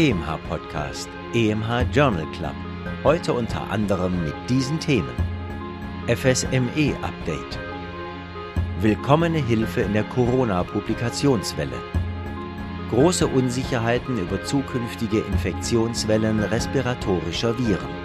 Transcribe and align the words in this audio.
EMH 0.00 0.38
Podcast, 0.48 1.10
EMH 1.34 1.82
Journal 1.92 2.24
Club. 2.32 2.54
Heute 3.04 3.34
unter 3.34 3.70
anderem 3.70 4.24
mit 4.24 4.32
diesen 4.48 4.80
Themen: 4.80 5.12
FSME 6.06 6.96
Update. 7.02 7.58
Willkommene 8.80 9.36
Hilfe 9.40 9.82
in 9.82 9.92
der 9.92 10.04
Corona-Publikationswelle. 10.04 11.76
Große 12.88 13.26
Unsicherheiten 13.26 14.16
über 14.16 14.42
zukünftige 14.42 15.18
Infektionswellen 15.18 16.40
respiratorischer 16.44 17.58
Viren. 17.58 17.99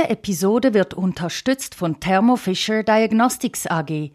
Diese 0.00 0.12
Episode 0.12 0.72
wird 0.72 0.94
unterstützt 0.94 1.74
von 1.74 2.00
Thermo 2.00 2.36
Fisher 2.36 2.82
Diagnostics 2.82 3.66
AG, 3.66 4.12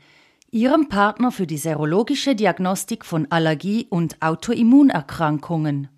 ihrem 0.50 0.90
Partner 0.90 1.32
für 1.32 1.46
die 1.46 1.60
serologische 1.60 2.34
Diagnostik 2.34 3.06
von 3.06 3.30
Allergie- 3.30 3.86
und 3.92 4.20
Autoimmunerkrankungen. 4.20 5.90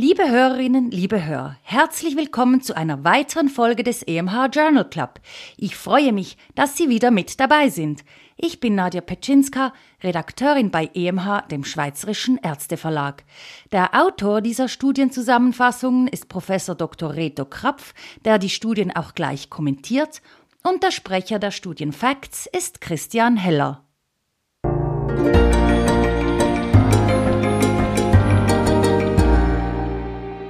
Liebe 0.00 0.30
Hörerinnen, 0.30 0.92
liebe 0.92 1.26
Hörer, 1.26 1.56
herzlich 1.62 2.16
willkommen 2.16 2.62
zu 2.62 2.76
einer 2.76 3.02
weiteren 3.02 3.48
Folge 3.48 3.82
des 3.82 4.04
EMH 4.04 4.46
Journal 4.52 4.88
Club. 4.88 5.18
Ich 5.56 5.74
freue 5.74 6.12
mich, 6.12 6.36
dass 6.54 6.76
Sie 6.76 6.88
wieder 6.88 7.10
mit 7.10 7.40
dabei 7.40 7.68
sind. 7.68 8.04
Ich 8.36 8.60
bin 8.60 8.76
Nadja 8.76 9.00
Petschinska, 9.00 9.72
Redakteurin 10.00 10.70
bei 10.70 10.88
EMH, 10.94 11.48
dem 11.50 11.64
Schweizerischen 11.64 12.38
Ärzteverlag. 12.38 13.24
Der 13.72 14.00
Autor 14.00 14.40
dieser 14.40 14.68
Studienzusammenfassungen 14.68 16.06
ist 16.06 16.28
Professor 16.28 16.76
Dr. 16.76 17.16
Reto 17.16 17.44
Krapf, 17.44 17.92
der 18.24 18.38
die 18.38 18.50
Studien 18.50 18.94
auch 18.94 19.16
gleich 19.16 19.50
kommentiert, 19.50 20.22
und 20.62 20.84
der 20.84 20.92
Sprecher 20.92 21.40
der 21.40 21.50
Studien 21.50 21.92
Facts 21.92 22.46
ist 22.46 22.80
Christian 22.80 23.36
Heller. 23.36 23.82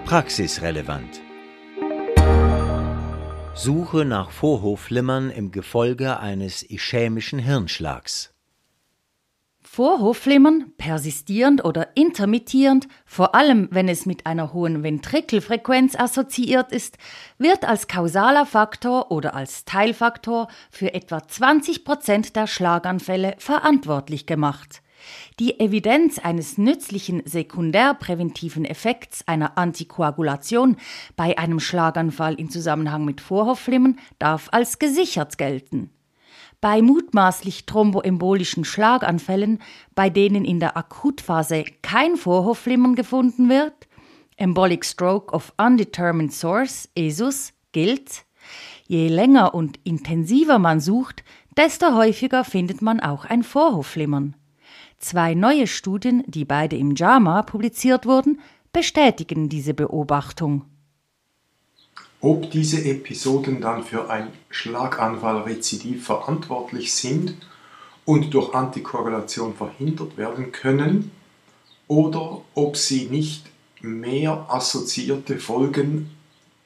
Praxisrelevant. 0.09 1.21
Suche 3.55 4.07
nach 4.07 4.31
Vorhofflimmern 4.31 5.29
im 5.29 5.51
Gefolge 5.51 6.19
eines 6.19 6.63
ischämischen 6.63 7.39
Hirnschlags. 7.39 8.33
Vorhofflimmern, 9.61 10.73
persistierend 10.79 11.63
oder 11.63 11.95
intermittierend, 11.95 12.89
vor 13.05 13.35
allem 13.35 13.69
wenn 13.71 13.87
es 13.87 14.07
mit 14.07 14.25
einer 14.25 14.55
hohen 14.55 14.83
Ventrikelfrequenz 14.83 15.95
assoziiert 15.95 16.73
ist, 16.73 16.97
wird 17.37 17.67
als 17.67 17.87
kausaler 17.87 18.47
Faktor 18.47 19.11
oder 19.11 19.35
als 19.35 19.67
Teilfaktor 19.67 20.49
für 20.71 20.95
etwa 20.95 21.29
20 21.29 21.85
Prozent 21.85 22.35
der 22.35 22.47
Schlaganfälle 22.47 23.35
verantwortlich 23.37 24.25
gemacht. 24.25 24.81
Die 25.39 25.61
Evidenz 25.61 26.19
eines 26.19 26.59
nützlichen 26.59 27.23
sekundärpräventiven 27.25 28.65
Effekts 28.65 29.27
einer 29.27 29.57
Antikoagulation 29.57 30.77
bei 31.17 31.39
einem 31.39 31.61
Schlaganfall 31.61 32.35
in 32.35 32.51
Zusammenhang 32.51 33.05
mit 33.05 33.21
Vorhofflimmern 33.21 33.99
darf 34.19 34.49
als 34.53 34.79
gesichert 34.79 35.39
gelten. 35.39 35.91
Bei 36.61 36.83
mutmaßlich 36.83 37.67
thromboembolischen 37.67 38.65
Schlaganfällen, 38.65 39.61
bei 39.95 40.11
denen 40.11 40.45
in 40.45 40.59
der 40.59 40.77
Akutphase 40.77 41.65
kein 41.83 42.17
Vorhofflimmern 42.17 42.97
gefunden 42.97 43.49
wird, 43.49 43.87
Embolic 44.37 44.85
Stroke 44.85 45.33
of 45.33 45.53
Undetermined 45.57 46.33
Source, 46.33 46.89
ESUS, 46.97 47.53
gilt, 47.73 48.25
je 48.87 49.09
länger 49.09 49.55
und 49.55 49.79
intensiver 49.85 50.59
man 50.59 50.81
sucht, 50.81 51.23
desto 51.57 51.95
häufiger 51.95 52.45
findet 52.45 52.83
man 52.83 53.01
auch 53.01 53.25
ein 53.25 53.43
Vorhofflimmern. 53.43 54.37
Zwei 54.99 55.35
neue 55.35 55.67
Studien, 55.67 56.25
die 56.27 56.45
beide 56.45 56.77
im 56.77 56.95
JAMA 56.95 57.43
publiziert 57.43 58.05
wurden, 58.05 58.41
bestätigen 58.73 59.49
diese 59.49 59.73
Beobachtung. 59.73 60.65
Ob 62.21 62.51
diese 62.51 62.85
Episoden 62.85 63.61
dann 63.61 63.85
für 63.85 64.11
ein 64.11 64.33
Schlaganfallrezidiv 64.51 66.05
verantwortlich 66.05 66.93
sind 66.93 67.37
und 68.05 68.35
durch 68.35 68.55
Antikoagulation 68.55 69.55
verhindert 69.55 70.17
werden 70.17 70.51
können, 70.51 71.13
oder 71.87 72.43
ob 72.55 72.77
sie 72.77 73.07
nicht 73.07 73.47
mehr 73.81 74.47
assoziierte 74.49 75.39
Folgen 75.39 76.11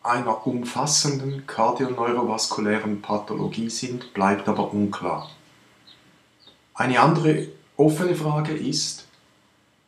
einer 0.03 0.47
umfassenden 0.47 1.47
kardioneurovaskulären 1.47 3.03
Pathologie 3.03 3.71
sind, 3.71 4.15
bleibt 4.15 4.49
aber 4.49 4.73
unklar. 4.73 5.31
Eine 6.75 6.99
andere 7.01 7.49
Offene 7.77 8.15
Frage 8.15 8.53
ist, 8.53 9.07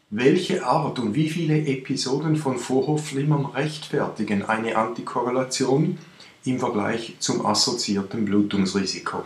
welche 0.09 0.65
Art 0.65 0.99
und 0.99 1.15
wie 1.15 1.29
viele 1.29 1.59
Episoden 1.67 2.37
von 2.37 2.57
Vorhofflimmern 2.57 3.45
rechtfertigen 3.47 4.43
eine 4.43 4.77
Antikorrelation 4.77 5.99
im 6.45 6.59
Vergleich 6.59 7.17
zum 7.19 7.45
assoziierten 7.45 8.25
Blutungsrisiko? 8.25 9.25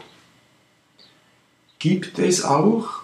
Gibt 1.78 2.18
es 2.18 2.44
auch 2.44 3.02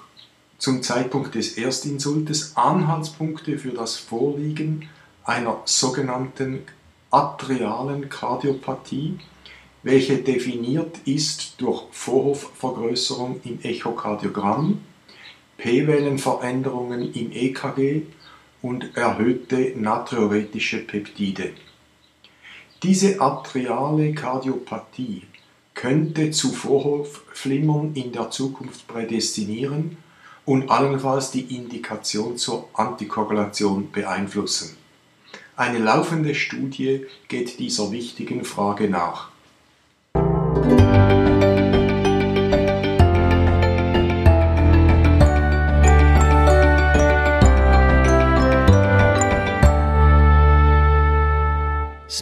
zum 0.58 0.82
Zeitpunkt 0.82 1.36
des 1.36 1.56
Erstinsultes 1.56 2.56
Anhaltspunkte 2.56 3.56
für 3.56 3.70
das 3.70 3.96
Vorliegen 3.96 4.88
einer 5.24 5.60
sogenannten 5.66 6.62
atrialen 7.12 8.08
Kardiopathie, 8.08 9.18
welche 9.84 10.18
definiert 10.18 10.98
ist 11.04 11.60
durch 11.60 11.84
Vorhofvergrößerung 11.92 13.40
im 13.44 13.60
Echokardiogramm 13.62 14.80
P-Wellenveränderungen 15.64 17.14
im 17.14 17.32
EKG 17.32 18.02
und 18.60 18.94
erhöhte 18.98 19.72
natriuretische 19.74 20.80
Peptide. 20.80 21.54
Diese 22.82 23.18
atriale 23.18 24.12
Kardiopathie 24.12 25.22
könnte 25.72 26.32
zu 26.32 26.52
Vorhofflimmern 26.52 27.94
in 27.94 28.12
der 28.12 28.30
Zukunft 28.30 28.86
prädestinieren 28.86 29.96
und 30.44 30.68
allenfalls 30.70 31.30
die 31.30 31.56
Indikation 31.56 32.36
zur 32.36 32.68
Antikoagulation 32.74 33.90
beeinflussen. 33.90 34.76
Eine 35.56 35.78
laufende 35.78 36.34
Studie 36.34 37.06
geht 37.28 37.58
dieser 37.58 37.90
wichtigen 37.90 38.44
Frage 38.44 38.90
nach. 38.90 39.30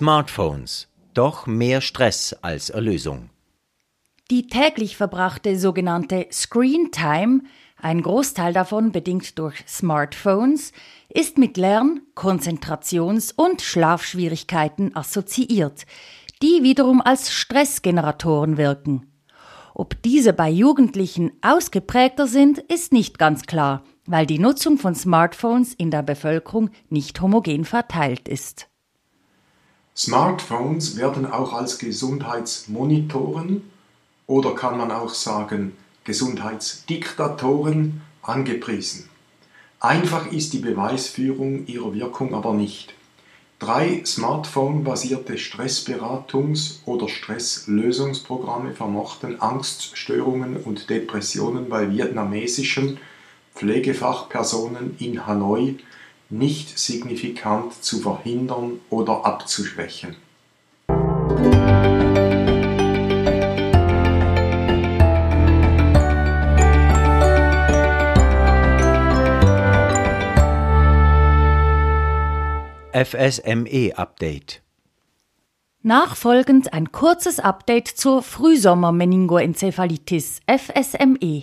Smartphones. 0.03 0.89
Doch 1.15 1.47
mehr 1.47 1.81
Stress 1.81 2.37
als 2.43 2.71
Erlösung. 2.71 3.31
Die 4.33 4.49
täglich 4.49 4.97
verbrachte 4.97 5.57
sogenannte 5.57 6.27
Screen 6.33 6.91
Time, 6.91 7.43
ein 7.81 8.03
Großteil 8.03 8.53
davon 8.53 8.91
bedingt 8.91 9.39
durch 9.39 9.63
Smartphones, 9.69 10.73
ist 11.09 11.39
mit 11.39 11.57
Lern-, 11.57 12.01
Konzentrations- 12.17 13.33
und 13.33 13.63
Schlafschwierigkeiten 13.63 14.97
assoziiert, 14.97 15.87
die 16.43 16.65
wiederum 16.65 17.01
als 17.01 17.31
Stressgeneratoren 17.31 18.57
wirken. 18.57 19.07
Ob 19.73 20.03
diese 20.03 20.33
bei 20.33 20.51
Jugendlichen 20.51 21.31
ausgeprägter 21.43 22.27
sind, 22.27 22.59
ist 22.59 22.93
nicht 22.93 23.21
ganz 23.21 23.45
klar, 23.45 23.85
weil 24.07 24.27
die 24.27 24.41
Nutzung 24.41 24.79
von 24.79 24.97
Smartphones 24.97 25.75
in 25.75 25.93
der 25.93 26.03
Bevölkerung 26.03 26.71
nicht 26.89 27.21
homogen 27.21 27.65
verteilt 27.65 28.27
ist. 28.27 28.67
Smartphones 29.95 30.97
werden 30.97 31.31
auch 31.31 31.53
als 31.53 31.79
Gesundheitsmonitoren 31.79 33.71
oder 34.27 34.55
kann 34.55 34.79
man 34.79 34.91
auch 34.91 35.13
sagen 35.13 35.77
Gesundheitsdiktatoren 36.05 38.01
angepriesen. 38.23 39.11
Einfach 39.81 40.33
ist 40.33 40.55
die 40.55 40.61
Beweisführung 40.61 41.67
ihrer 41.67 41.93
Wirkung 41.93 42.35
aber 42.35 42.55
nicht. 42.55 42.95
Drei 43.59 44.03
Smartphone-basierte 44.05 45.35
Stressberatungs- 45.35 46.79
oder 46.87 47.09
Stresslösungsprogramme 47.09 48.73
vermochten 48.73 49.41
Angststörungen 49.41 50.57
und 50.57 50.89
Depressionen 50.89 51.69
bei 51.69 51.91
vietnamesischen 51.91 52.99
Pflegefachpersonen 53.55 54.97
in 54.99 55.27
Hanoi 55.27 55.77
nicht 56.33 56.79
signifikant 56.79 57.85
zu 57.85 58.01
verhindern 58.01 58.81
oder 58.89 59.27
abzuschwächen. 59.27 60.17
FSME 72.95 73.93
Update 73.97 74.63
Nachfolgend 75.83 76.73
ein 76.73 76.93
kurzes 76.93 77.41
Update 77.41 77.89
zur 77.89 78.23
Frühsommer-Meningoenzephalitis 78.23 80.41
FSME. 80.47 81.43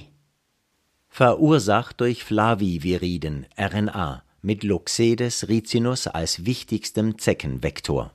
Verursacht 1.10 2.02
durch 2.02 2.24
Flaviviriden 2.24 3.46
RNA 3.56 4.24
mit 4.42 4.64
Loxedes 4.64 5.48
ricinus 5.48 6.08
als 6.08 6.46
wichtigstem 6.46 7.18
Zeckenvektor. 7.18 8.14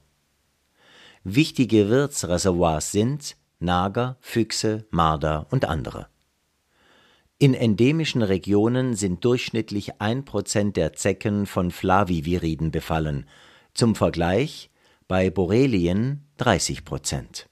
Wichtige 1.23 1.88
Wirtsreservoirs 1.88 2.93
sind 2.93 3.37
Nager, 3.59 4.17
Füchse, 4.21 4.87
Marder 4.91 5.47
und 5.50 5.65
andere. 5.65 6.09
In 7.38 7.55
endemischen 7.55 8.23
Regionen 8.23 8.94
sind 8.94 9.25
durchschnittlich 9.25 10.00
ein 10.00 10.25
Prozent 10.25 10.76
der 10.76 10.93
Zecken 10.93 11.47
von 11.47 11.71
Flaviviriden 11.71 12.71
befallen, 12.71 13.26
zum 13.75 13.94
Vergleich 13.94 14.71
bei 15.09 15.31
Borrelien 15.31 16.26
30 16.37 16.85
Prozent. 16.85 17.49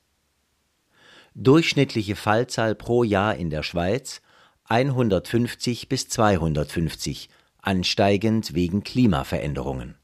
Durchschnittliche 1.35 2.15
Fallzahl 2.15 2.75
pro 2.75 3.05
Jahr 3.05 3.37
in 3.37 3.51
der 3.51 3.63
Schweiz 3.63 4.23
150 4.65 5.89
bis 5.89 6.09
250, 6.09 7.29
ansteigend 7.63 8.55
wegen 8.55 8.85
Klimaveränderungen. 8.85 9.97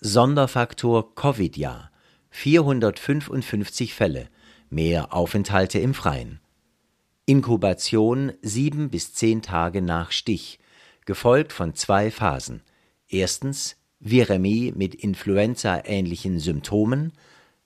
Sonderfaktor 0.00 1.14
Covid-Jahr 1.14 1.90
455 2.30 3.92
Fälle, 3.92 4.28
mehr 4.68 5.12
Aufenthalte 5.12 5.78
im 5.80 5.94
Freien. 5.94 6.40
Inkubation 7.26 8.32
sieben 8.42 8.90
bis 8.90 9.14
zehn 9.14 9.42
Tage 9.42 9.82
nach 9.82 10.12
Stich, 10.12 10.58
gefolgt 11.06 11.52
von 11.52 11.74
zwei 11.74 12.10
Phasen. 12.10 12.62
Erstens 13.08 13.76
Viremie 13.98 14.72
mit 14.74 14.94
influenzaähnlichen 14.94 16.38
Symptomen, 16.38 17.12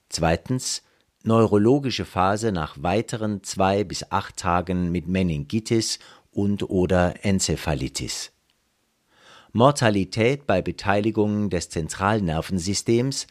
zweitens 0.09 0.83
neurologische 1.23 2.05
Phase 2.05 2.53
nach 2.53 2.77
weiteren 2.83 3.43
zwei 3.43 3.85
bis 3.85 4.11
acht 4.11 4.37
Tagen 4.37 4.91
mit 4.91 5.07
Meningitis 5.07 5.99
und/oder 6.31 7.25
Enzephalitis. 7.25 8.34
Mortalität 9.57 10.49
bei 10.49 10.63
Beteiligung 10.63 11.49
des 11.49 11.69
Zentralnervensystems 11.69 13.29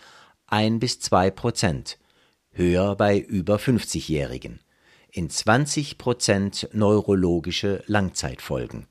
ein 0.48 0.80
bis 0.80 1.02
zwei 1.02 1.30
Prozent, 1.30 2.00
höher 2.52 2.96
bei 2.96 3.20
über 3.20 3.58
50-Jährigen, 3.58 4.62
in 5.12 5.30
20 5.30 5.98
Prozent 5.98 6.70
neurologische 6.72 7.84
Langzeitfolgen. 7.88 8.88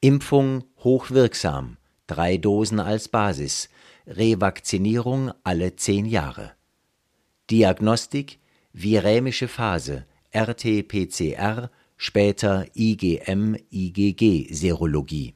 Impfung 0.00 0.64
hochwirksam, 0.78 1.76
drei 2.06 2.38
Dosen 2.38 2.80
als 2.80 3.08
Basis, 3.08 3.68
Revakzinierung 4.06 5.32
alle 5.44 5.76
zehn 5.76 6.06
Jahre. 6.06 6.52
Diagnostik 7.50 8.38
virämische 8.72 9.48
Phase, 9.48 10.06
RT-PCR, 10.34 11.70
später 11.98 12.64
IgM-IgG-Serologie. 12.72 15.34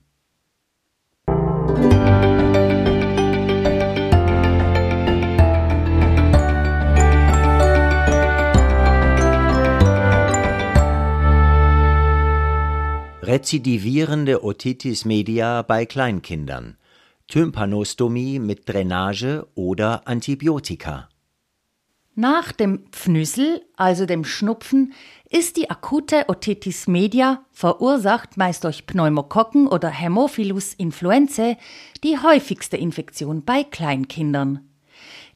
Rezidivierende 13.30 14.42
Otitis 14.42 15.04
media 15.04 15.62
bei 15.62 15.86
Kleinkindern, 15.86 16.76
Tympanostomie 17.28 18.40
mit 18.40 18.68
Drainage 18.68 19.46
oder 19.54 20.08
Antibiotika. 20.08 21.08
Nach 22.16 22.50
dem 22.50 22.86
Pfnüssel, 22.90 23.62
also 23.76 24.04
dem 24.04 24.24
Schnupfen, 24.24 24.94
ist 25.30 25.56
die 25.56 25.70
akute 25.70 26.24
Otitis 26.26 26.88
media, 26.88 27.44
verursacht 27.52 28.36
meist 28.36 28.64
durch 28.64 28.84
Pneumokokken 28.86 29.68
oder 29.68 29.90
Hämophilus 29.90 30.74
influenzae, 30.74 31.56
die 32.02 32.18
häufigste 32.18 32.78
Infektion 32.78 33.44
bei 33.44 33.62
Kleinkindern. 33.62 34.68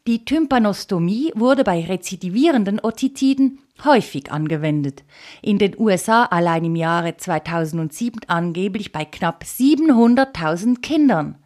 Die 0.08 0.24
Tympanostomie 0.24 1.30
wurde 1.36 1.62
bei 1.62 1.84
rezidivierenden 1.84 2.80
Otitiden 2.82 3.60
häufig 3.82 4.30
angewendet. 4.30 5.04
In 5.42 5.58
den 5.58 5.78
USA 5.78 6.24
allein 6.24 6.64
im 6.64 6.76
Jahre 6.76 7.16
2007 7.16 8.20
angeblich 8.28 8.92
bei 8.92 9.04
knapp 9.04 9.44
700.000 9.44 10.80
Kindern. 10.80 11.38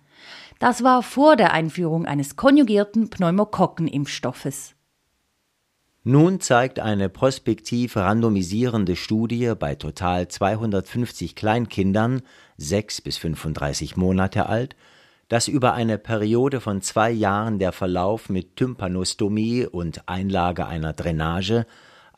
Das 0.59 0.83
war 0.83 1.03
vor 1.03 1.37
der 1.37 1.53
Einführung 1.53 2.05
eines 2.07 2.37
konjugierten 2.37 3.11
Pneumokokkenimpfstoffes. 3.11 4.75
Nun 6.05 6.41
zeigt 6.41 6.81
eine 6.81 7.09
prospektiv 7.09 7.97
randomisierende 7.97 8.97
Studie 8.97 9.53
bei 9.59 9.75
total 9.75 10.27
250 10.27 11.35
Kleinkindern, 11.35 12.23
6 12.57 13.03
bis 13.03 13.19
35 13.19 13.97
Monate 13.97 14.47
alt, 14.47 14.75
dass 15.29 15.49
über 15.49 15.75
eine 15.75 15.99
Periode 15.99 16.61
von 16.61 16.81
zwei 16.81 17.11
Jahren 17.11 17.59
der 17.59 17.73
Verlauf 17.73 18.31
mit 18.31 18.57
Tympanostomie 18.57 19.67
und 19.67 20.09
Einlage 20.09 20.67
einer 20.67 20.95
Drainage 20.95 21.67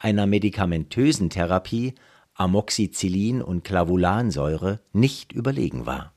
einer 0.01 0.27
medikamentösen 0.27 1.31
Therapie 1.31 1.95
Amoxicillin 2.35 3.43
und 3.43 3.65
Clavulansäure 3.65 4.81
nicht 4.93 5.33
überlegen 5.33 5.87
war. 5.87 6.13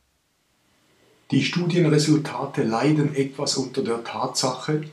Die 1.31 1.43
Studienresultate 1.43 2.63
leiden 2.63 3.13
etwas 3.15 3.57
unter 3.57 3.83
der 3.83 4.03
Tatsache, 4.03 4.83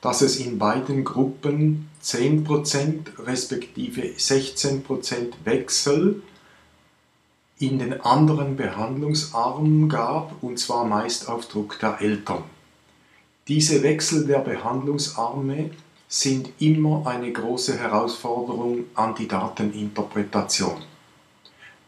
dass 0.00 0.22
es 0.22 0.38
in 0.38 0.58
beiden 0.58 1.04
Gruppen 1.04 1.88
10% 2.02 3.26
respektive 3.26 4.02
16% 4.02 4.82
Wechsel 5.44 6.22
in 7.58 7.80
den 7.80 8.00
anderen 8.00 8.56
Behandlungsarmen 8.56 9.88
gab, 9.88 10.42
und 10.42 10.58
zwar 10.58 10.84
meist 10.84 11.28
auf 11.28 11.46
Druck 11.48 11.80
der 11.80 12.00
Eltern. 12.00 12.44
Diese 13.48 13.82
Wechsel 13.82 14.26
der 14.26 14.38
Behandlungsarme 14.38 15.70
sind 16.08 16.50
immer 16.58 17.06
eine 17.06 17.30
große 17.30 17.78
Herausforderung 17.78 18.84
an 18.94 19.14
die 19.14 19.28
Dateninterpretation. 19.28 20.82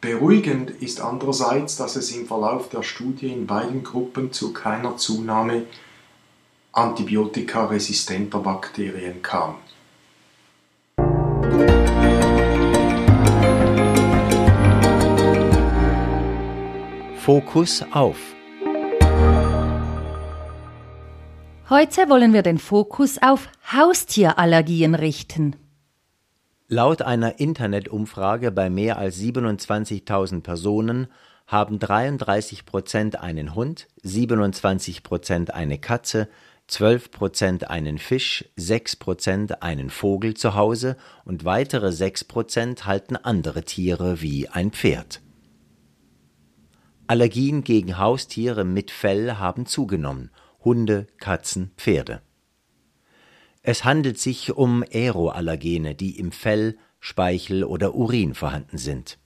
Beruhigend 0.01 0.71
ist 0.71 1.01
andererseits, 1.01 1.77
dass 1.77 1.97
es 1.97 2.15
im 2.15 2.27
Verlauf 2.27 2.69
der 2.69 2.83
Studie 2.83 3.33
in 3.33 3.47
beiden 3.47 3.83
Gruppen 3.83 4.33
zu 4.33 4.53
keiner 4.53 4.97
Zunahme 4.99 5.65
antibiotikaresistenter 6.73 8.39
Bakterien 8.39 9.23
kam. 9.23 9.57
Fokus 17.17 17.85
auf 17.91 18.17
Heute 21.71 22.09
wollen 22.09 22.33
wir 22.33 22.43
den 22.43 22.59
Fokus 22.59 23.23
auf 23.23 23.49
Haustierallergien 23.73 24.97
richten. 24.97 25.55
Laut 26.67 27.01
einer 27.01 27.39
Internetumfrage 27.39 28.51
bei 28.51 28.69
mehr 28.69 28.99
als 28.99 29.21
27.000 29.21 30.41
Personen 30.41 31.07
haben 31.47 31.79
33 31.79 32.67
Prozent 32.67 33.21
einen 33.21 33.55
Hund, 33.55 33.87
27 34.03 35.05
Prozent 35.05 35.55
eine 35.55 35.79
Katze, 35.79 36.29
12 36.67 37.13
Prozent 37.13 37.71
einen 37.71 37.99
Fisch, 37.99 38.47
6 38.57 38.97
Prozent 38.97 39.63
einen 39.63 39.91
Vogel 39.91 40.35
zu 40.35 40.57
Hause 40.57 40.97
und 41.25 41.45
weitere 41.45 41.93
6 41.93 42.25
Prozent 42.25 42.85
halten 42.85 43.15
andere 43.15 43.63
Tiere 43.63 44.21
wie 44.21 44.49
ein 44.49 44.73
Pferd. 44.73 45.21
Allergien 47.07 47.63
gegen 47.63 47.97
Haustiere 47.97 48.65
mit 48.65 48.91
Fell 48.91 49.35
haben 49.35 49.67
zugenommen 49.67 50.33
Hunde, 50.65 51.07
Katzen, 51.19 51.73
Pferde. 51.77 52.23
Es 53.63 53.85
handelt 53.85 54.19
sich 54.19 54.53
um 54.53 54.83
Aeroallergene, 54.83 55.95
die 55.95 56.19
im 56.19 56.33
Fell, 56.33 56.79
Speichel 56.99 57.65
oder 57.65 57.95
Urin 57.95 58.35
vorhanden 58.35 58.79
sind. 58.79 59.19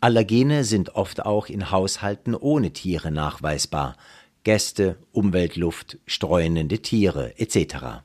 Allergene 0.00 0.64
sind 0.64 0.96
oft 0.96 1.24
auch 1.24 1.46
in 1.46 1.70
Haushalten 1.70 2.34
ohne 2.34 2.72
Tiere 2.72 3.10
nachweisbar, 3.10 3.96
Gäste, 4.42 4.98
Umweltluft, 5.12 5.98
streunende 6.06 6.80
Tiere 6.80 7.38
etc. 7.38 8.02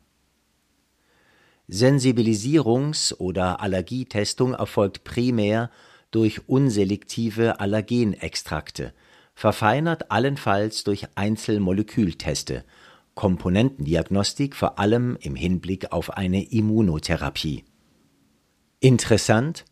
Sensibilisierungs- 1.70 3.14
oder 3.14 3.60
Allergietestung 3.60 4.54
erfolgt 4.54 5.04
primär 5.04 5.70
durch 6.12 6.48
unselektive 6.48 7.60
Allergenextrakte, 7.60 8.94
verfeinert 9.40 10.12
allenfalls 10.12 10.84
durch 10.84 11.08
Einzelmolekülteste, 11.16 12.66
Komponentendiagnostik 13.16 14.54
vor 14.54 14.80
allem 14.80 15.18
im 15.22 15.38
Hinblick 15.38 15.94
auf 15.94 16.18
eine 16.18 16.44
Immunotherapie. 16.44 17.64
Interessant, 18.82 19.64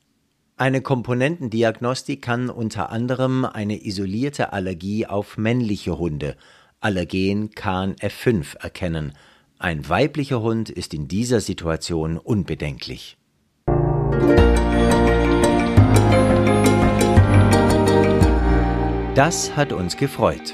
eine 0.56 0.80
Komponentendiagnostik 0.80 2.22
kann 2.22 2.50
unter 2.50 2.92
anderem 2.92 3.44
eine 3.44 3.86
isolierte 3.86 4.54
Allergie 4.54 5.06
auf 5.06 5.38
männliche 5.38 5.98
Hunde, 5.98 6.38
Allergen 6.80 7.52
Kahn 7.52 7.96
F5 7.96 8.60
erkennen. 8.60 9.18
Ein 9.60 9.90
weiblicher 9.90 10.42
Hund 10.42 10.70
ist 10.70 10.94
in 10.94 11.10
dieser 11.10 11.42
Situation 11.42 12.18
unbedenklich. 12.18 13.18
Das 19.18 19.56
hat 19.56 19.74
uns 19.74 19.98
gefreut. 19.98 20.54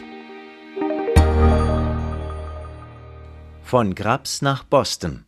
Von 3.62 3.94
Grabs 3.94 4.42
nach 4.42 4.64
Boston. 4.64 5.26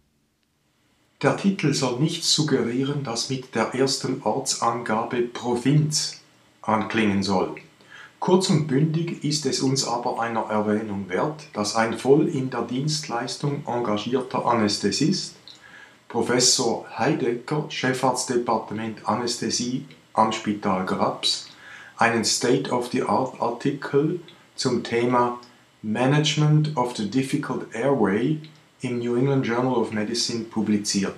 Der 1.22 1.36
Titel 1.36 1.74
soll 1.74 2.00
nicht 2.00 2.24
suggerieren, 2.24 3.04
dass 3.04 3.30
mit 3.30 3.54
der 3.54 3.76
ersten 3.76 4.22
Ortsangabe 4.24 5.24
Provinz 5.24 6.22
anklingen 6.62 7.24
soll. 7.24 7.56
Kurz 8.22 8.50
und 8.50 8.68
bündig 8.68 9.26
ist 9.26 9.46
es 9.46 9.60
uns 9.60 9.86
aber 9.86 10.22
einer 10.22 10.46
Erwähnung 10.50 11.10
wert, 11.10 11.44
dass 11.52 11.76
ein 11.76 11.98
voll 11.98 12.30
in 12.30 12.50
der 12.50 12.62
Dienstleistung 12.62 13.68
engagierter 13.68 14.46
Anästhesist, 14.46 15.36
Professor 16.08 16.86
Heidecker, 16.98 17.66
Chefarztdepartement 17.68 19.06
Anästhesie 19.06 19.84
am 20.14 20.32
Spital 20.32 20.86
Grabs, 20.86 21.50
einen 21.98 22.26
State-of-the-Art-Artikel 22.26 24.20
zum 24.56 24.84
Thema 24.84 25.40
Management 25.82 26.76
of 26.76 26.96
the 26.98 27.10
Difficult 27.10 27.74
Airway 27.74 28.40
im 28.82 29.00
New 29.00 29.16
England 29.16 29.46
Journal 29.46 29.76
of 29.76 29.92
Medicine 29.92 30.46
publiziert. 30.46 31.16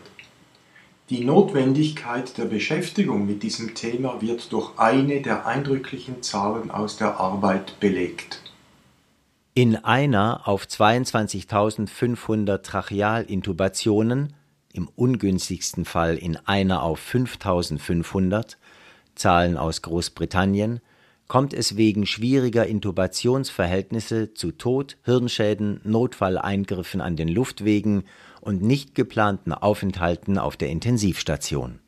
Die 1.10 1.24
Notwendigkeit 1.24 2.38
der 2.38 2.46
Beschäftigung 2.46 3.26
mit 3.26 3.42
diesem 3.42 3.76
Thema 3.76 4.22
wird 4.22 4.52
durch 4.52 4.78
eine 4.78 5.22
der 5.22 5.46
eindrücklichen 5.46 6.22
Zahlen 6.22 6.70
aus 6.70 6.98
der 6.98 7.18
Arbeit 7.18 7.80
belegt. 7.80 8.42
In 9.54 9.78
einer 9.78 10.48
auf 10.48 10.66
22.500 10.66 12.58
Trachealintubationen, 12.58 14.34
im 14.74 14.90
ungünstigsten 14.96 15.86
Fall 15.86 16.18
in 16.18 16.36
einer 16.46 16.84
auf 16.84 17.00
5.500, 17.00 18.58
Zahlen 19.18 19.58
aus 19.58 19.82
Großbritannien, 19.82 20.80
kommt 21.28 21.54
es 21.54 21.76
wegen 21.76 22.06
schwieriger 22.06 22.66
Intubationsverhältnisse 22.66 24.34
zu 24.34 24.52
Tod, 24.52 24.98
Hirnschäden, 25.04 25.82
Notfalleingriffen 25.84 27.02
an 27.02 27.16
den 27.16 27.28
Luftwegen 27.28 28.04
und 28.42 28.62
nicht 28.62 28.96
geplanten 28.96 29.52
Aufenthalten 29.52 30.38
auf 30.38 30.56
der 30.56 30.70
Intensivstation. 30.70 31.80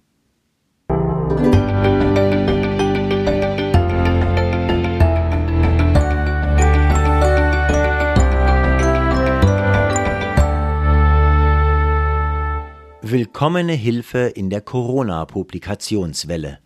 Willkommene 13.02 13.74
Hilfe 13.74 14.20
in 14.20 14.52
der 14.52 14.62
Corona-Publikationswelle. 14.62 16.60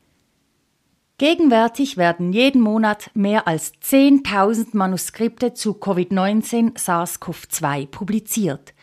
Gegenwärtig 1.23 1.95
werden 1.95 2.33
jeden 2.33 2.59
Monat 2.59 3.09
mehr 3.13 3.47
als 3.47 3.71
10.000 3.81 4.75
Manuskripte 4.75 5.53
zu 5.53 5.71
Covid-19 5.71 6.77
SARS-CoV-2 6.77 7.87
publiziert. 7.87 8.73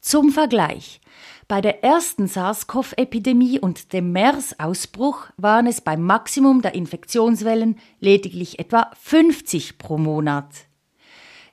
Zum 0.00 0.32
Vergleich. 0.32 1.00
Bei 1.46 1.60
der 1.60 1.84
ersten 1.84 2.26
SARS-CoV-Epidemie 2.26 3.60
und 3.60 3.92
dem 3.92 4.10
MERS-Ausbruch 4.10 5.28
waren 5.36 5.68
es 5.68 5.82
beim 5.82 6.02
Maximum 6.02 6.62
der 6.62 6.74
Infektionswellen 6.74 7.78
lediglich 8.00 8.58
etwa 8.58 8.90
50 9.00 9.78
pro 9.78 9.96
Monat. 9.96 10.48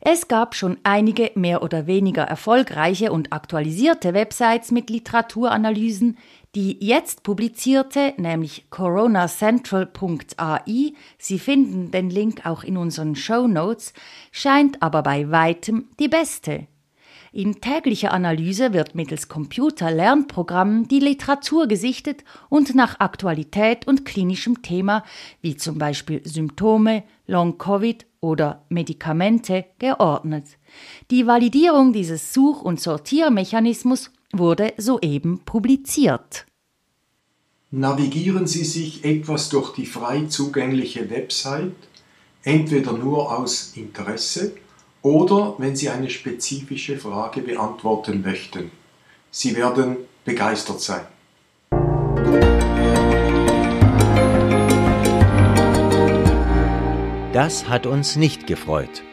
Es 0.04 0.28
gab 0.28 0.56
schon 0.56 0.80
einige 0.82 1.30
mehr 1.36 1.62
oder 1.62 1.86
weniger 1.86 2.24
erfolgreiche 2.24 3.12
und 3.12 3.32
aktualisierte 3.32 4.16
Websites 4.16 4.72
mit 4.72 4.90
Literaturanalysen, 4.90 6.18
die 6.56 6.84
jetzt 6.84 7.22
publizierte, 7.22 8.16
nämlich 8.18 8.66
coronacentral.ai, 8.72 10.94
Sie 11.20 11.38
finden 11.38 11.92
den 11.92 12.10
Link 12.10 12.48
auch 12.48 12.64
in 12.64 12.78
unseren 12.78 13.16
Show 13.16 13.48
Notes, 13.48 13.94
scheint 14.32 14.82
aber 14.82 15.04
bei 15.04 15.30
weitem 15.30 15.90
die 16.00 16.08
beste. 16.08 16.66
In 17.32 17.62
täglicher 17.62 18.12
Analyse 18.12 18.74
wird 18.74 18.96
mittels 18.96 19.30
Computer-Lernprogrammen 19.30 20.88
die 20.88 21.00
Literatur 21.00 21.68
gesichtet 21.68 22.24
und 22.50 22.74
nach 22.74 23.00
Aktualität 23.00 23.88
und 23.88 24.04
klinischem 24.04 24.64
Thema, 24.64 25.04
wie 25.42 25.56
zum 25.56 25.78
Beispiel 25.78 26.22
Symptome, 26.26 27.04
Long-Covid 27.28 28.08
oder 28.22 28.64
Medikamente, 28.70 29.66
geordnet. 29.80 30.46
Die 31.10 31.28
Validierung 31.28 31.92
dieses 31.92 32.34
Such- 32.34 32.62
und 32.62 32.80
Sortiermechanismus 32.80 34.12
wurde 34.32 34.74
soeben 34.78 35.40
publiziert. 35.40 36.46
Navigieren 37.72 38.48
Sie 38.48 38.64
sich 38.64 39.04
etwas 39.04 39.50
durch 39.50 39.74
die 39.74 39.86
frei 39.86 40.26
zugängliche 40.26 41.10
Website, 41.10 41.76
entweder 42.44 42.94
nur 42.94 43.38
aus 43.38 43.74
Interesse 43.76 44.54
oder 45.02 45.56
wenn 45.58 45.76
Sie 45.76 45.90
eine 45.90 46.10
spezifische 46.10 46.98
Frage 46.98 47.42
beantworten 47.42 48.22
möchten. 48.22 48.72
Sie 49.32 49.56
werden 49.56 49.98
begeistert 50.26 50.82
sein. 50.82 51.06
Das 57.34 57.70
hat 57.70 57.86
uns 57.86 58.18
nicht 58.18 58.46
gefreut. 58.46 59.04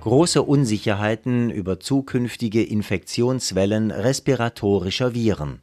Große 0.00 0.42
Unsicherheiten 0.42 1.48
über 1.48 1.80
zukünftige 1.80 2.62
Infektionswellen 2.62 3.92
respiratorischer 3.92 5.14
Viren. 5.14 5.62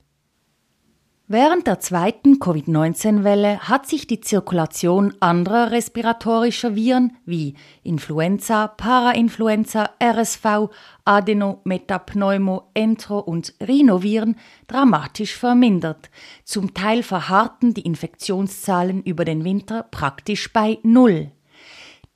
Während 1.30 1.68
der 1.68 1.80
zweiten 1.80 2.40
Covid-19-Welle 2.40 3.70
hat 3.70 3.88
sich 3.88 4.08
die 4.08 4.20
Zirkulation 4.20 5.14
anderer 5.22 5.72
respiratorischer 5.72 6.76
Viren 6.76 7.16
wie 7.26 7.56
Influenza, 7.82 8.68
Parainfluenza, 8.68 9.90
RSV, 10.04 10.70
Adeno, 11.06 11.62
Metapneumo, 11.64 12.70
Entro 12.74 13.20
und 13.20 13.54
Rhinoviren 13.66 14.36
dramatisch 14.68 15.38
vermindert. 15.38 16.10
Zum 16.44 16.74
Teil 16.74 17.04
verharrten 17.04 17.74
die 17.74 17.86
Infektionszahlen 17.86 19.02
über 19.04 19.24
den 19.24 19.46
Winter 19.46 19.84
praktisch 19.84 20.52
bei 20.52 20.80
Null. 20.84 21.32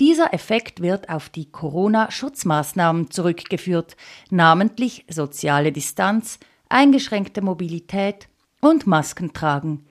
Dieser 0.01 0.33
Effekt 0.33 0.81
wird 0.81 1.07
auf 1.07 1.29
die 1.29 1.49
Corona-Schutzmaßnahmen 1.49 3.09
zurückgeführt, 3.09 3.95
namentlich 4.31 5.05
soziale 5.09 5.71
Distanz, 5.71 6.39
eingeschränkte 6.67 7.41
Mobilität, 7.41 8.27
und 8.61 8.87
Masken 8.87 9.33
tragen. 9.33 9.85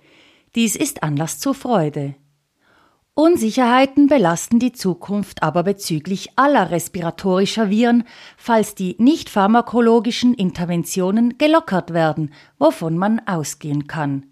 Dies 0.54 0.76
ist 0.76 1.02
Anlass 1.02 1.38
zur 1.38 1.54
Freude. 1.54 2.14
Unsicherheiten 3.14 4.08
belasten 4.08 4.58
die 4.58 4.73
Zukunft 4.73 5.42
aber 5.42 5.62
bezüglich 5.62 6.32
aller 6.37 6.70
respiratorischer 6.70 7.70
Viren, 7.70 8.04
falls 8.37 8.75
die 8.75 8.94
nicht 8.99 9.30
pharmakologischen 9.30 10.35
Interventionen 10.35 11.38
gelockert 11.38 11.94
werden, 11.94 12.35
wovon 12.58 12.99
man 12.99 13.23
ausgehen 13.26 13.87
kann. 13.87 14.26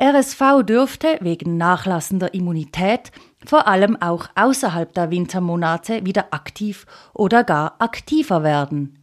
RSV 0.00 0.64
dürfte 0.64 1.18
wegen 1.20 1.56
nachlassender 1.56 2.34
Immunität 2.34 3.12
vor 3.46 3.68
allem 3.68 4.00
auch 4.00 4.28
außerhalb 4.34 4.92
der 4.92 5.12
Wintermonate 5.12 6.04
wieder 6.04 6.32
aktiv 6.32 6.86
oder 7.14 7.44
gar 7.44 7.76
aktiver 7.80 8.42
werden. 8.42 8.98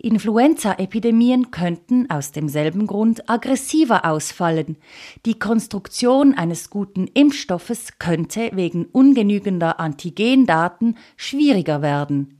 Influenza-Epidemien 0.00 1.50
könnten 1.50 2.10
aus 2.10 2.32
demselben 2.32 2.86
Grund 2.86 3.28
aggressiver 3.28 4.04
ausfallen. 4.04 4.76
Die 5.26 5.38
Konstruktion 5.38 6.34
eines 6.34 6.70
guten 6.70 7.06
Impfstoffes 7.06 7.98
könnte 7.98 8.50
wegen 8.54 8.86
ungenügender 8.86 9.78
Antigendaten 9.80 10.96
schwieriger 11.16 11.82
werden. 11.82 12.38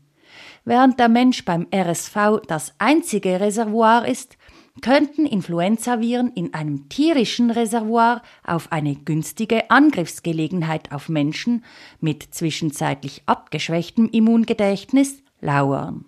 Während 0.65 0.99
der 1.01 1.09
Mensch 1.09 1.45
beim 1.45 1.67
RSV 1.75 2.43
das 2.47 2.75
einzige 2.79 3.41
Reservoir 3.41 4.07
ist, 4.07 4.37
könnten 4.83 5.27
Influenzaviren 5.27 6.33
in 6.33 6.55
einem 6.55 6.89
tierischen 6.89 7.51
Reservoir 7.51 8.23
auf 8.45 8.73
eine 8.73 8.95
günstige 8.95 9.71
Angriffsgelegenheit 9.71 10.93
auf 10.93 11.09
Menschen 11.09 11.65
mit 12.01 12.23
zwischenzeitlich 12.23 13.23
abgeschwächtem 13.27 14.09
Immungedächtnis 14.09 15.23
lauern. 15.41 16.07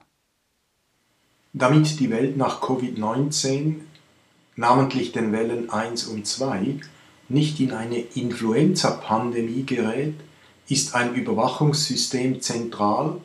Damit 1.54 2.00
die 2.00 2.10
Welt 2.10 2.38
nach 2.38 2.62
Covid-19, 2.62 3.80
namentlich 4.56 5.12
den 5.12 5.32
Wellen 5.32 5.68
1 5.68 6.06
und 6.06 6.26
2, 6.26 6.76
nicht 7.28 7.60
in 7.60 7.72
eine 7.72 7.98
Influenza-Pandemie 7.98 9.64
gerät, 9.64 10.14
ist 10.68 10.94
ein 10.94 11.14
Überwachungssystem 11.14 12.40
zentral 12.40 13.20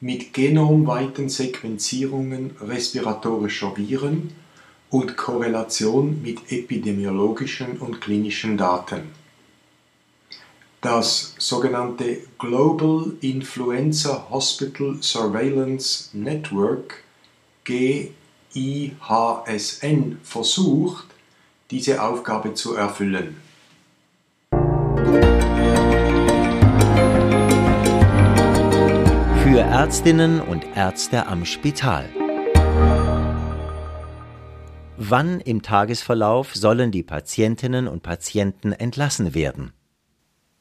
mit 0.00 0.34
genomweiten 0.34 1.28
Sequenzierungen 1.28 2.56
respiratorischer 2.60 3.76
Viren 3.76 4.32
und 4.90 5.16
Korrelation 5.16 6.20
mit 6.22 6.50
epidemiologischen 6.50 7.78
und 7.78 8.00
klinischen 8.00 8.56
Daten. 8.56 9.02
Das 10.80 11.34
sogenannte 11.38 12.18
Global 12.38 13.12
Influenza 13.20 14.28
Hospital 14.30 14.96
Surveillance 15.00 16.10
Network 16.12 17.04
GIHSN 17.68 18.08
versucht, 20.22 21.06
diese 21.70 22.02
Aufgabe 22.02 22.54
zu 22.54 22.74
erfüllen. 22.74 23.36
Für 29.42 29.60
Ärztinnen 29.60 30.40
und 30.40 30.64
Ärzte 30.74 31.26
am 31.26 31.44
Spital. 31.44 32.08
Wann 34.96 35.40
im 35.40 35.60
Tagesverlauf 35.60 36.54
sollen 36.54 36.90
die 36.90 37.02
Patientinnen 37.02 37.86
und 37.86 38.02
Patienten 38.02 38.72
entlassen 38.72 39.34
werden? 39.34 39.74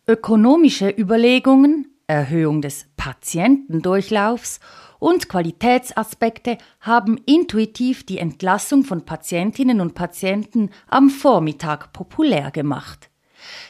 Ökonomische 0.08 0.90
Überlegungen, 0.90 1.88
Erhöhung 2.08 2.62
des 2.62 2.86
Patientendurchlaufs 2.98 4.60
und 5.00 5.30
Qualitätsaspekte 5.30 6.58
haben 6.80 7.18
intuitiv 7.25 8.06
die 8.06 8.18
Entlassung 8.18 8.84
von 8.84 9.06
Patientinnen 9.06 9.82
und 9.82 9.94
Patienten 9.94 10.70
am 10.88 11.10
Vormittag 11.10 11.94
populär 11.94 12.51
gemacht. 12.51 13.10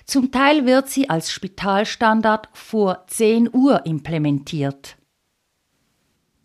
Zum 0.05 0.31
Teil 0.31 0.65
wird 0.65 0.89
sie 0.89 1.10
als 1.10 1.31
Spitalstandard 1.31 2.50
vor 2.53 3.05
10 3.07 3.50
Uhr 3.53 3.86
implementiert. 3.86 4.98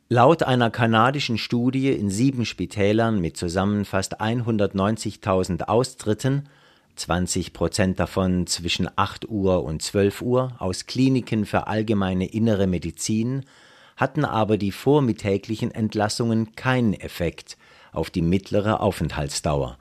Laut 0.09 0.43
einer 0.43 0.71
kanadischen 0.71 1.39
Studie 1.39 1.91
in 1.91 2.11
sieben 2.11 2.45
Spitälern 2.45 3.21
mit 3.21 3.39
zusammen 3.39 3.87
fast 3.87 4.21
190.000 4.21 5.63
Austritten, 5.69 6.49
20 6.97 7.55
Prozent 7.55 7.99
davon 7.99 8.47
zwischen 8.47 8.91
8 8.95 9.27
Uhr 9.31 9.65
und 9.65 9.81
12 9.81 10.21
Uhr 10.21 10.55
aus 10.59 10.85
Kliniken 10.85 11.47
für 11.47 11.67
allgemeine 11.67 12.27
innere 12.27 12.67
Medizin, 12.67 13.47
hatten 14.03 14.25
aber 14.25 14.59
die 14.59 14.73
vormittäglichen 14.73 15.71
Entlassungen 15.71 16.57
keinen 16.57 16.93
Effekt 16.93 17.57
auf 17.93 18.11
die 18.11 18.21
mittlere 18.21 18.81
Aufenthaltsdauer, 18.81 19.79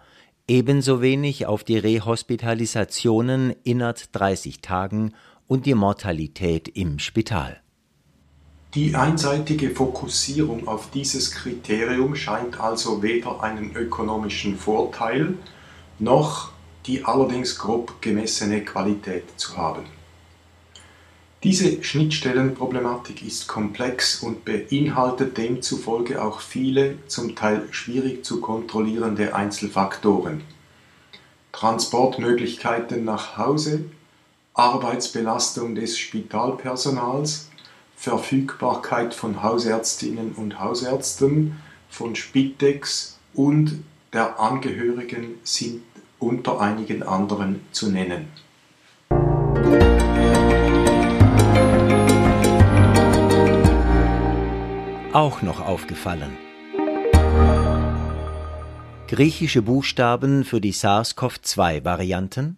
ebenso 0.48 1.02
wenig 1.02 1.48
auf 1.48 1.64
die 1.64 1.80
Rehospitalisationen 1.80 3.56
innert 3.64 4.10
30 4.16 4.62
Tagen 4.62 5.16
und 5.48 5.66
die 5.66 5.74
Mortalität 5.74 6.68
im 6.68 7.00
Spital. 7.00 7.62
Die 8.76 8.96
einseitige 8.96 9.72
Fokussierung 9.72 10.68
auf 10.68 10.92
dieses 10.92 11.32
Kriterium 11.32 12.16
scheint 12.16 12.62
also 12.62 13.02
weder 13.02 13.42
einen 13.42 13.76
ökonomischen 13.76 14.56
Vorteil 14.56 15.34
noch 15.98 16.52
die 16.86 17.04
allerdings 17.06 17.58
grob 17.58 18.02
gemessene 18.02 18.64
Qualität 18.64 19.26
zu 19.38 19.58
haben. 19.58 19.84
Diese 21.44 21.84
Schnittstellenproblematik 21.84 23.26
ist 23.26 23.48
komplex 23.48 24.22
und 24.22 24.46
beinhaltet 24.46 25.38
demzufolge 25.40 26.22
auch 26.22 26.40
viele, 26.40 27.00
zum 27.08 27.36
Teil 27.36 27.68
schwierig 27.72 28.24
zu 28.24 28.42
kontrollierende 28.42 29.34
Einzelfaktoren. 29.34 30.44
Transportmöglichkeiten 31.52 33.06
nach 33.06 33.38
Hause, 33.38 33.86
Arbeitsbelastung 34.54 35.74
des 35.74 35.98
Spitalpersonals, 35.98 37.50
Verfügbarkeit 37.96 39.16
von 39.16 39.42
Hausärztinnen 39.42 40.34
und 40.34 40.60
Hausärzten, 40.60 41.60
von 41.90 42.16
Spitex 42.16 43.18
und 43.34 43.84
der 44.14 44.40
Angehörigen 44.40 45.40
sind 45.44 45.82
unter 46.20 46.62
einigen 46.62 47.02
anderen 47.02 47.62
zu 47.72 47.90
nennen. 47.90 48.28
Auch 55.14 55.42
noch 55.42 55.66
aufgefallen. 55.66 56.38
Griechische 59.08 59.62
Buchstaben 59.62 60.46
für 60.46 60.62
die 60.62 60.72
SARS-CoV-2-Varianten 60.72 62.58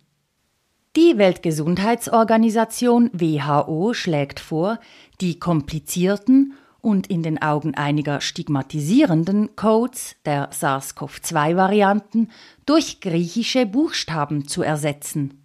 die 0.96 1.18
Weltgesundheitsorganisation 1.18 3.10
WHO 3.14 3.96
schlägt 3.96 4.40
vor, 4.40 4.80
die 5.22 5.40
komplizierten 5.40 6.54
und 6.82 7.08
in 7.08 7.24
den 7.24 7.42
Augen 7.42 7.74
einiger 7.74 8.22
stigmatisierenden 8.22 9.56
Codes 9.56 10.18
der 10.24 10.52
SARS-CoV-2-Varianten 10.52 12.30
durch 12.68 13.02
griechische 13.02 13.66
Buchstaben 13.66 14.48
zu 14.48 14.62
ersetzen. 14.62 15.44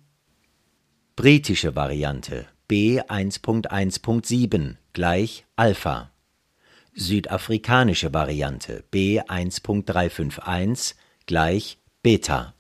Britische 1.16 1.74
Variante 1.74 2.44
B1.1.7 2.68 4.76
gleich 4.92 5.46
Alpha. 5.56 6.10
Südafrikanische 7.00 8.12
Variante 8.12 8.82
B1.351 8.92 10.96
gleich 11.26 11.78
Beta. 12.02 12.54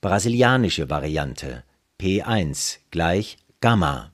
Brasilianische 0.00 0.88
Variante 0.88 1.62
P1 2.00 2.78
gleich 2.90 3.36
Gamma. 3.60 4.12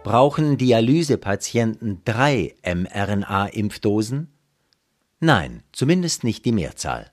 Brauchen 0.03 0.59
Dialysepatienten 0.59 2.03
drei 2.05 2.57
mRNA-Impfdosen? 2.64 4.39
Nein, 5.22 5.62
zumindest 5.72 6.24
nicht 6.24 6.46
die 6.46 6.52
Mehrzahl. 6.52 7.11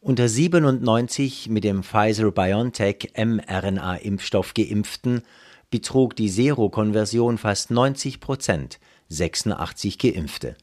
Unter 0.00 0.26
97 0.26 1.50
mit 1.50 1.64
dem 1.64 1.82
Pfizer-BioNTech 1.82 3.12
mRNA-Impfstoff 3.14 4.54
geimpften 4.54 5.22
betrug 5.70 6.16
die 6.16 6.30
Serokonversion 6.30 7.36
fast 7.36 7.70
90 7.70 8.20
Prozent, 8.20 8.80
86 9.10 9.98
Geimpfte. 9.98 10.56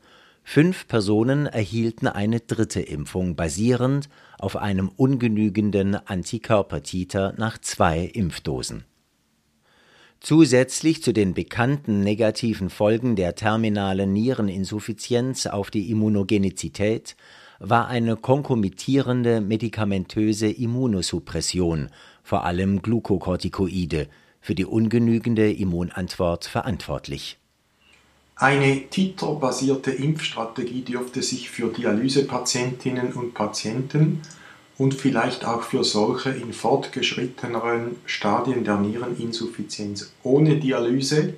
Fünf 0.43 0.87
Personen 0.87 1.45
erhielten 1.45 2.07
eine 2.07 2.39
dritte 2.39 2.81
Impfung 2.81 3.35
basierend 3.35 4.09
auf 4.39 4.55
einem 4.55 4.89
ungenügenden 4.89 5.93
Antikörpertiter 5.95 7.35
nach 7.37 7.59
zwei 7.59 7.99
Impfdosen. 7.99 8.83
Zusätzlich 10.21 11.01
zu 11.01 11.13
den 11.13 11.33
bekannten 11.33 12.01
negativen 12.01 12.69
Folgen 12.69 13.15
der 13.15 13.35
terminalen 13.35 14.11
Niereninsuffizienz 14.11 15.45
auf 15.45 15.71
die 15.71 15.89
Immunogenizität 15.89 17.15
war 17.59 17.87
eine 17.87 18.17
konkomitierende 18.17 19.39
medikamentöse 19.39 20.47
Immunosuppression, 20.49 21.89
vor 22.21 22.43
allem 22.43 22.81
Glukokortikoide, 22.81 24.07
für 24.41 24.55
die 24.55 24.65
ungenügende 24.65 25.51
Immunantwort 25.51 26.45
verantwortlich. 26.45 27.37
Eine 28.35 28.87
titerbasierte 28.89 29.91
Impfstrategie 29.91 30.81
dürfte 30.81 31.21
sich 31.21 31.49
für 31.49 31.71
Dialysepatientinnen 31.71 33.13
und 33.13 33.33
Patienten 33.33 34.21
und 34.79 34.95
vielleicht 34.95 35.45
auch 35.45 35.61
für 35.61 35.83
solche 35.83 36.29
in 36.29 36.53
fortgeschritteneren 36.53 37.97
Stadien 38.05 38.63
der 38.63 38.77
Niereninsuffizienz 38.77 40.13
ohne 40.23 40.55
Dialyse, 40.55 41.33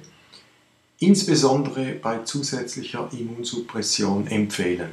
insbesondere 1.00 1.94
bei 1.94 2.20
zusätzlicher 2.20 3.10
Immunsuppression 3.12 4.28
empfehlen. 4.28 4.92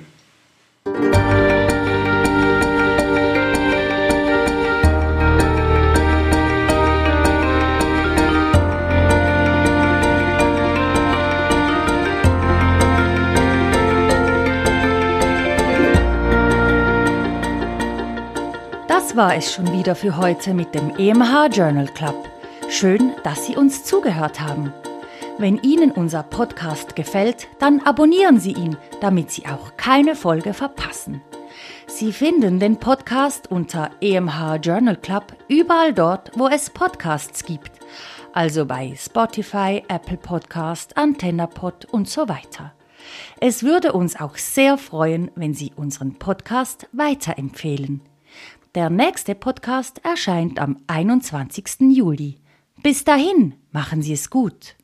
War 19.19 19.35
es 19.35 19.53
schon 19.53 19.73
wieder 19.73 19.97
für 19.97 20.17
heute 20.17 20.55
mit 20.55 20.77
dem 20.77 20.95
EMH 20.97 21.49
Journal 21.51 21.89
Club. 21.89 22.31
Schön, 22.69 23.15
dass 23.25 23.47
Sie 23.47 23.57
uns 23.57 23.83
zugehört 23.83 24.41
haben. 24.41 24.73
Wenn 25.39 25.59
Ihnen 25.59 25.91
unser 25.91 26.23
Podcast 26.23 26.95
gefällt, 26.95 27.49
dann 27.59 27.81
abonnieren 27.81 28.39
Sie 28.39 28.53
ihn, 28.53 28.77
damit 29.01 29.33
Sie 29.33 29.45
auch 29.47 29.77
keine 29.77 30.15
Folge 30.15 30.55
verpassen. 30.55 31.21
Sie 31.89 32.13
finden 32.13 32.61
den 32.61 32.77
Podcast 32.77 33.51
unter 33.51 33.91
EMH 34.01 34.61
Journal 34.63 34.97
Club 34.97 35.35
überall 35.49 35.93
dort, 35.93 36.31
wo 36.37 36.47
es 36.47 36.71
Podcasts 36.71 37.45
gibt, 37.45 37.73
also 38.33 38.67
bei 38.67 38.95
Spotify, 38.97 39.83
Apple 39.89 40.19
Podcast, 40.19 40.97
AntennaPod 40.97 41.87
und 41.87 42.09
so 42.09 42.29
weiter. 42.29 42.73
Es 43.41 43.65
würde 43.65 43.95
uns 43.95 44.15
auch 44.15 44.37
sehr 44.37 44.79
freuen, 44.79 45.33
wenn 45.35 45.55
Sie 45.55 45.73
unseren 45.75 46.21
Podcast 46.21 46.87
weiterempfehlen. 46.93 48.03
Der 48.75 48.91
nächste 48.91 49.35
Podcast 49.35 50.05
erscheint 50.05 50.59
am 50.59 50.77
21. 50.89 51.81
Juli. 51.91 52.39
Bis 52.83 53.03
dahin, 53.03 53.55
machen 53.73 54.03
Sie 54.03 54.13
es 54.13 54.29
gut. 54.29 54.77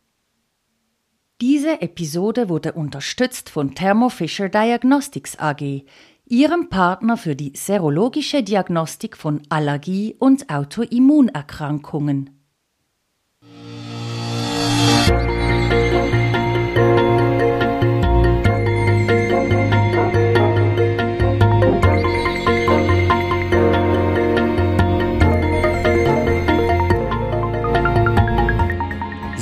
Diese 1.42 1.82
Episode 1.82 2.48
wurde 2.48 2.72
unterstützt 2.72 3.50
von 3.50 3.74
Thermo 3.74 4.08
Fisher 4.08 4.48
Diagnostics 4.48 5.38
AG, 5.38 5.84
ihrem 6.24 6.70
Partner 6.70 7.18
für 7.18 7.36
die 7.36 7.52
serologische 7.54 8.42
Diagnostik 8.42 9.18
von 9.18 9.42
Allergie- 9.50 10.16
und 10.18 10.48
Autoimmunerkrankungen. 10.48 12.33